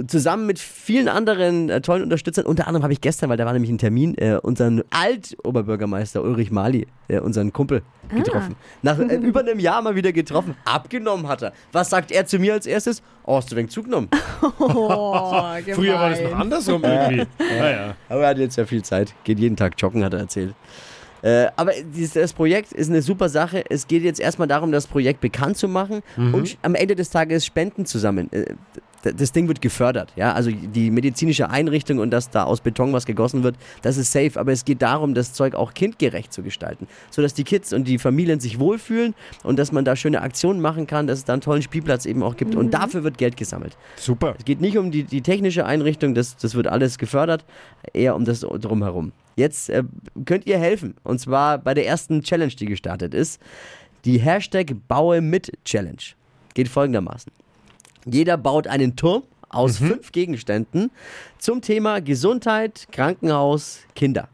Zusammen 0.07 0.45
mit 0.45 0.59
vielen 0.59 1.07
anderen 1.07 1.69
äh, 1.69 1.81
tollen 1.81 2.03
Unterstützern. 2.03 2.45
Unter 2.45 2.67
anderem 2.67 2.83
habe 2.83 2.93
ich 2.93 3.01
gestern, 3.01 3.29
weil 3.29 3.37
da 3.37 3.45
war 3.45 3.53
nämlich 3.53 3.71
ein 3.71 3.77
Termin, 3.77 4.17
äh, 4.17 4.37
unseren 4.41 4.83
Alt-Oberbürgermeister 4.89 6.21
Ulrich 6.23 6.51
Mali, 6.51 6.87
äh, 7.07 7.19
unseren 7.19 7.53
Kumpel, 7.53 7.81
getroffen. 8.15 8.55
Nach 8.81 8.97
äh, 8.99 9.15
über 9.15 9.41
einem 9.41 9.59
Jahr 9.59 9.81
mal 9.81 9.95
wieder 9.95 10.11
getroffen. 10.11 10.55
Abgenommen 10.65 11.27
hat 11.27 11.41
er. 11.43 11.53
Was 11.71 11.89
sagt 11.89 12.11
er 12.11 12.25
zu 12.25 12.39
mir 12.39 12.53
als 12.53 12.65
erstes? 12.65 13.01
Oh, 13.25 13.35
hast 13.37 13.51
du 13.51 13.55
wenig 13.55 13.71
zugenommen? 13.71 14.09
Oh, 14.59 15.43
Früher 15.73 15.95
war 15.95 16.09
das 16.09 16.21
noch 16.21 16.35
andersrum 16.37 16.83
irgendwie. 16.83 17.25
Naja. 17.39 17.95
Aber 18.07 18.21
er 18.23 18.29
hat 18.29 18.37
jetzt 18.37 18.55
ja 18.57 18.65
viel 18.65 18.83
Zeit. 18.83 19.13
Geht 19.23 19.39
jeden 19.39 19.55
Tag 19.55 19.73
joggen, 19.77 20.03
hat 20.03 20.13
er 20.13 20.19
erzählt. 20.21 20.53
Äh, 21.21 21.47
aber 21.57 21.73
dieses, 21.93 22.13
das 22.13 22.31
Projekt 22.33 22.71
ist 22.71 22.89
eine 22.89 23.01
super 23.01 23.27
Sache. 23.27 23.63
Es 23.69 23.87
geht 23.87 24.03
jetzt 24.03 24.19
erstmal 24.21 24.47
darum, 24.47 24.71
das 24.71 24.87
Projekt 24.87 25.19
bekannt 25.19 25.57
zu 25.57 25.67
machen 25.67 26.01
und 26.15 26.57
am 26.61 26.75
Ende 26.75 26.95
des 26.95 27.09
Tages 27.09 27.45
Spenden 27.45 27.85
zusammen. 27.85 28.31
Äh, 28.31 28.45
d- 28.45 28.55
das 29.01 29.31
Ding 29.31 29.47
wird 29.47 29.61
gefördert, 29.61 30.11
ja. 30.15 30.33
Also 30.33 30.51
die 30.51 30.91
medizinische 30.91 31.49
Einrichtung 31.49 31.99
und 31.99 32.11
dass 32.11 32.29
da 32.29 32.43
aus 32.43 32.61
Beton 32.61 32.93
was 32.93 33.05
gegossen 33.05 33.43
wird, 33.43 33.55
das 33.81 33.97
ist 33.97 34.11
safe. 34.11 34.39
Aber 34.39 34.51
es 34.51 34.65
geht 34.65 34.81
darum, 34.81 35.13
das 35.13 35.33
Zeug 35.33 35.55
auch 35.55 35.73
kindgerecht 35.73 36.33
zu 36.33 36.43
gestalten, 36.43 36.87
sodass 37.09 37.33
die 37.33 37.43
Kids 37.43 37.73
und 37.73 37.87
die 37.87 37.97
Familien 37.97 38.39
sich 38.39 38.59
wohlfühlen 38.59 39.15
und 39.43 39.57
dass 39.57 39.71
man 39.71 39.85
da 39.85 39.95
schöne 39.95 40.21
Aktionen 40.21 40.61
machen 40.61 40.87
kann, 40.87 41.07
dass 41.07 41.19
es 41.19 41.25
da 41.25 41.33
einen 41.33 41.41
tollen 41.41 41.61
Spielplatz 41.61 42.05
eben 42.05 42.23
auch 42.23 42.35
gibt. 42.35 42.55
Und 42.55 42.73
dafür 42.73 43.03
wird 43.03 43.17
Geld 43.17 43.37
gesammelt. 43.37 43.77
Super. 43.95 44.35
Es 44.37 44.45
geht 44.45 44.61
nicht 44.61 44.77
um 44.77 44.91
die, 44.91 45.03
die 45.03 45.21
technische 45.21 45.65
Einrichtung, 45.65 46.13
das, 46.13 46.37
das 46.37 46.55
wird 46.55 46.67
alles 46.67 46.97
gefördert, 46.97 47.45
eher 47.93 48.15
um 48.15 48.25
das 48.25 48.41
drumherum. 48.41 49.11
Jetzt 49.35 49.69
äh, 49.69 49.83
könnt 50.25 50.45
ihr 50.47 50.57
helfen, 50.57 50.95
und 51.03 51.19
zwar 51.19 51.57
bei 51.57 51.73
der 51.73 51.87
ersten 51.87 52.21
Challenge, 52.21 52.51
die 52.51 52.65
gestartet 52.65 53.13
ist. 53.13 53.41
Die 54.05 54.19
Hashtag 54.19 54.75
Baue 54.87 55.21
mit 55.21 55.51
Challenge 55.63 55.97
geht 56.53 56.67
folgendermaßen. 56.67 57.31
Jeder 58.05 58.37
baut 58.37 58.67
einen 58.67 58.95
Turm 58.95 59.23
aus 59.49 59.77
fünf 59.77 60.11
Gegenständen 60.11 60.91
zum 61.37 61.61
Thema 61.61 62.01
Gesundheit, 62.01 62.87
Krankenhaus, 62.91 63.79
Kinder. 63.95 64.29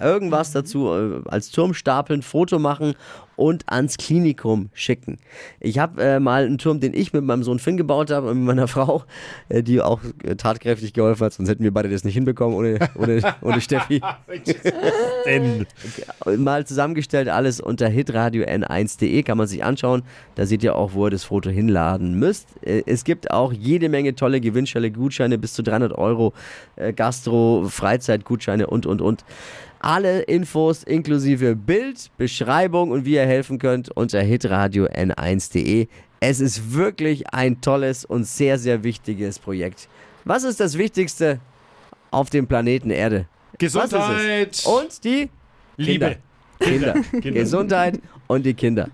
Irgendwas 0.00 0.52
dazu 0.52 0.88
äh, 0.88 1.20
als 1.28 1.50
Turm 1.50 1.74
stapeln, 1.74 2.22
Foto 2.22 2.58
machen 2.58 2.94
und 3.36 3.64
ans 3.72 3.96
Klinikum 3.96 4.68
schicken. 4.74 5.18
Ich 5.60 5.78
habe 5.78 6.02
äh, 6.02 6.20
mal 6.20 6.44
einen 6.44 6.58
Turm, 6.58 6.78
den 6.78 6.92
ich 6.92 7.14
mit 7.14 7.24
meinem 7.24 7.42
Sohn 7.42 7.58
Finn 7.58 7.78
gebaut 7.78 8.10
habe 8.10 8.30
und 8.30 8.38
mit 8.38 8.46
meiner 8.46 8.68
Frau, 8.68 9.04
äh, 9.48 9.62
die 9.62 9.80
auch 9.80 10.00
äh, 10.24 10.36
tatkräftig 10.36 10.92
geholfen 10.92 11.24
hat, 11.24 11.32
sonst 11.32 11.48
hätten 11.48 11.64
wir 11.64 11.72
beide 11.72 11.88
das 11.88 12.04
nicht 12.04 12.14
hinbekommen 12.14 12.56
ohne, 12.56 12.78
ohne, 12.96 13.22
ohne 13.40 13.60
Steffi. 13.60 14.02
Denn 15.26 15.66
Mal 16.36 16.66
zusammengestellt, 16.66 17.28
alles 17.28 17.60
unter 17.60 17.88
hitradio 17.88 18.44
n1.de 18.44 19.22
kann 19.22 19.38
man 19.38 19.46
sich 19.46 19.64
anschauen. 19.64 20.02
Da 20.34 20.44
seht 20.44 20.62
ihr 20.62 20.76
auch, 20.76 20.92
wo 20.92 21.06
ihr 21.06 21.10
das 21.10 21.24
Foto 21.24 21.48
hinladen 21.50 22.18
müsst. 22.18 22.48
Äh, 22.62 22.82
Es 22.86 23.04
gibt 23.04 23.30
auch 23.30 23.52
jede 23.52 23.88
Menge 23.88 24.14
tolle 24.14 24.40
Gewinnstelle, 24.40 24.90
Gutscheine 24.90 25.38
bis 25.38 25.54
zu 25.54 25.62
300 25.62 25.92
Euro, 25.96 26.34
äh, 26.76 26.92
Gastro, 26.92 27.66
Freizeitgutscheine 27.68 28.66
und, 28.66 28.84
und, 28.84 29.00
und. 29.00 29.24
Alle 29.82 30.20
Infos 30.20 30.82
inklusive 30.82 31.56
Bild, 31.56 32.10
Beschreibung 32.18 32.90
und 32.90 33.06
wie 33.06 33.14
ihr 33.14 33.26
helfen 33.26 33.58
könnt 33.58 33.90
unter 33.90 34.20
hitradio 34.20 34.84
n1.de. 34.84 35.88
Es 36.20 36.40
ist 36.40 36.74
wirklich 36.74 37.32
ein 37.32 37.62
tolles 37.62 38.04
und 38.04 38.24
sehr, 38.24 38.58
sehr 38.58 38.84
wichtiges 38.84 39.38
Projekt. 39.38 39.88
Was 40.26 40.44
ist 40.44 40.60
das 40.60 40.76
Wichtigste 40.76 41.40
auf 42.10 42.28
dem 42.28 42.46
Planeten 42.46 42.90
Erde? 42.90 43.26
Gesundheit. 43.56 44.62
Und 44.66 45.02
die 45.02 45.30
Liebe. 45.78 46.18
Kinder. 46.58 46.92
Kinder. 46.92 47.30
Gesundheit 47.30 48.00
und 48.26 48.44
die 48.44 48.52
Kinder. 48.52 48.88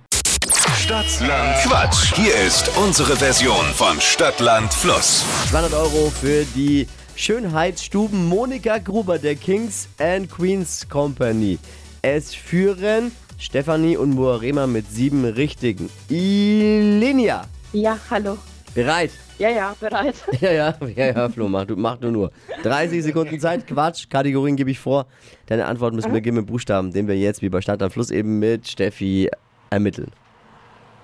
Stadtland 0.77 1.57
Quatsch. 1.65 2.15
Hier 2.15 2.35
ist 2.47 2.71
unsere 2.79 3.17
Version 3.17 3.65
von 3.75 4.01
Stadtland 4.01 4.73
Fluss. 4.73 5.25
200 5.51 5.75
Euro 5.75 6.13
für 6.21 6.45
die 6.55 6.87
Schönheitsstuben 7.17 8.29
Monika 8.29 8.77
Gruber 8.77 9.19
der 9.19 9.37
Kings 9.37 9.89
and 9.99 10.31
Queens 10.31 10.87
Company. 10.87 11.59
Es 12.03 12.35
führen 12.35 13.11
Stefanie 13.39 13.97
und 13.97 14.11
Moarema 14.15 14.67
mit 14.67 14.87
sieben 14.91 15.25
richtigen. 15.25 15.89
Ilinia, 16.11 17.47
Ja, 17.73 17.99
hallo. 18.11 18.37
bereit? 18.75 19.13
Ja, 19.39 19.49
ja, 19.49 19.75
bereit. 19.81 20.15
Ja, 20.43 20.53
ja, 20.53 20.75
ja, 20.95 21.07
ja, 21.07 21.29
Flo, 21.31 21.49
mach 21.49 21.65
du, 21.65 21.75
mach 21.75 21.97
du 21.97 22.11
nur. 22.11 22.31
30 22.63 23.03
Sekunden 23.03 23.41
Zeit, 23.41 23.67
Quatsch, 23.67 24.09
Kategorien 24.11 24.55
gebe 24.57 24.71
ich 24.71 24.79
vor. 24.79 25.07
Deine 25.47 25.65
Antwort 25.65 25.95
müssen 25.95 26.13
beginnen 26.13 26.37
mit 26.39 26.47
Buchstaben, 26.47 26.93
den 26.93 27.09
wir 27.09 27.17
jetzt 27.19 27.41
wie 27.41 27.49
bei 27.49 27.63
Stadt 27.63 27.83
am 27.83 27.91
Fluss 27.91 28.11
eben 28.11 28.39
mit 28.39 28.69
Steffi 28.69 29.31
ermitteln. 29.71 30.13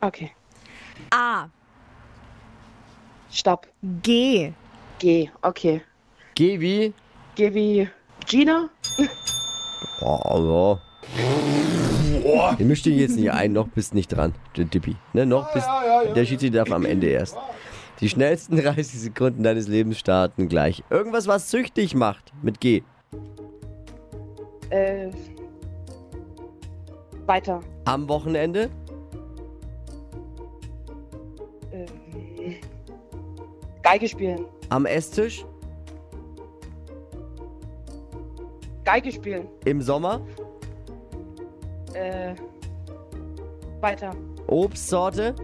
Okay. 0.03 0.31
A. 1.11 1.47
Stopp. 3.31 3.67
G. 4.03 4.53
G. 4.99 5.31
Okay. 5.41 5.81
Geh 6.35 6.61
wie? 6.61 6.93
Geh 7.35 7.55
wie 7.55 7.89
Gina. 8.27 8.69
Oh, 10.01 10.81
ja. 12.25 12.55
Den 12.57 12.69
mischt 12.69 12.87
ihn 12.87 12.99
jetzt 12.99 13.17
nicht 13.17 13.31
ein, 13.31 13.53
noch 13.53 13.69
bist 13.69 13.95
nicht 13.95 14.09
dran, 14.09 14.35
der 14.57 14.65
Dippi. 14.67 14.97
Ne, 15.13 15.27
noch 15.27 15.53
bist, 15.53 15.67
der 16.15 16.25
Schiedsrichter 16.25 16.59
darf 16.65 16.71
am 16.73 16.85
Ende 16.85 17.09
erst. 17.09 17.37
Die 18.01 18.09
schnellsten 18.09 18.57
30 18.63 19.01
Sekunden 19.01 19.43
deines 19.43 19.69
Lebens 19.69 19.99
starten 19.99 20.49
gleich. 20.49 20.83
Irgendwas, 20.91 21.27
was 21.27 21.51
süchtig 21.51 21.95
macht, 21.95 22.33
mit 22.43 22.61
G. 22.61 22.83
Äh. 24.71 25.11
Weiter. 27.27 27.61
Am 27.85 28.09
Wochenende, 28.09 28.69
Ähm, 31.73 31.87
Geige 33.83 34.09
spielen. 34.09 34.45
am 34.69 34.85
Esstisch, 34.87 35.45
Geige 38.93 39.11
spielen. 39.11 39.49
im 39.65 39.81
Sommer, 39.81 40.21
Äh. 41.95 42.35
Weiter. 43.81 44.15
Obstsorte, 44.49 45.35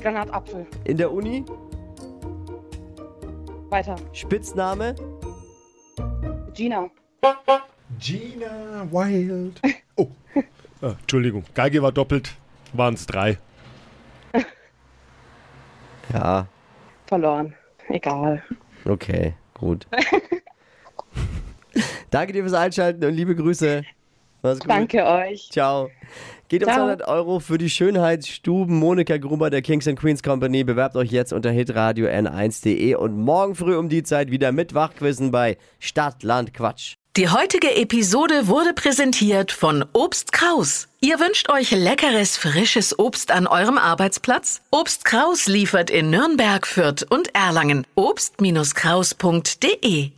Granatapfel. 0.00 0.64
in 0.84 0.96
der 0.96 1.10
Uni, 1.12 1.44
Weiter. 3.68 3.96
Spitzname, 4.12 4.94
Gina. 6.54 6.88
Gina 7.98 8.86
Wild. 8.92 9.60
Oh. 9.96 10.06
Ah, 10.80 10.94
Entschuldigung, 11.00 11.42
Geige 11.54 11.82
war 11.82 11.90
doppelt, 11.92 12.34
waren 12.72 12.94
es 12.94 13.06
drei. 13.06 13.38
ja, 16.12 16.46
Verloren. 17.06 17.54
Egal. 17.88 18.42
okay, 18.84 19.34
gut. 19.54 19.86
Danke 22.12 22.34
dir 22.34 22.42
fürs 22.42 22.52
Einschalten 22.52 23.02
und 23.04 23.14
liebe 23.14 23.34
Grüße. 23.34 23.82
Mach's 24.42 24.60
gut. 24.60 24.68
Danke 24.68 25.06
euch. 25.06 25.48
Ciao. 25.50 25.88
Geht 26.48 26.62
um 26.62 26.68
Ciao. 26.68 26.80
200 26.80 27.08
Euro 27.08 27.40
für 27.40 27.56
die 27.56 27.70
Schönheitsstuben 27.70 28.78
Monika 28.78 29.16
Gruber 29.16 29.48
der 29.48 29.62
Kings 29.62 29.88
and 29.88 29.98
Queens 29.98 30.22
Company. 30.22 30.62
Bewerbt 30.62 30.94
euch 30.96 31.10
jetzt 31.10 31.32
unter 31.32 31.50
hitradio 31.50 32.08
n1.de 32.08 32.96
und 32.96 33.18
morgen 33.18 33.54
früh 33.54 33.78
um 33.78 33.88
die 33.88 34.02
Zeit 34.02 34.30
wieder 34.30 34.52
mit 34.52 34.74
Wachquissen 34.74 35.30
bei 35.30 35.56
Stadt, 35.80 36.22
Land, 36.22 36.52
Quatsch. 36.52 36.96
Die 37.16 37.30
heutige 37.30 37.74
Episode 37.76 38.46
wurde 38.46 38.74
präsentiert 38.74 39.50
von 39.50 39.86
Obst 39.94 40.32
Kraus. 40.32 40.88
Ihr 41.00 41.18
wünscht 41.18 41.50
euch 41.50 41.70
leckeres, 41.70 42.36
frisches 42.36 42.98
Obst 42.98 43.30
an 43.30 43.46
eurem 43.46 43.78
Arbeitsplatz? 43.78 44.60
Obst 44.70 45.06
Kraus 45.06 45.46
liefert 45.46 45.88
in 45.88 46.10
Nürnberg, 46.10 46.66
Fürth 46.66 47.06
und 47.08 47.34
Erlangen. 47.34 47.86
Obst-Kraus.de 47.94 50.12